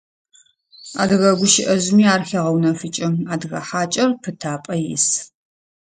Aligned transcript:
Адыгэ 1.01 1.29
гущыӏэжъыми 1.39 2.05
ар 2.13 2.21
хегъэунэфыкӏы: 2.27 3.07
«Адыгэ 3.33 3.59
хьакӏэр 3.67 4.11
пытапӏэ 4.21 4.75
ис». 4.93 5.07